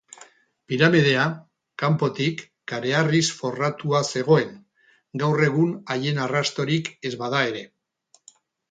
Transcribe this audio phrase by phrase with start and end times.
[0.71, 1.25] Piramidea,
[1.83, 2.41] kanpotik,
[2.73, 4.51] kareharriz forratua zegoen,
[5.27, 7.65] gaur egun haien arrastorik ez bada ere.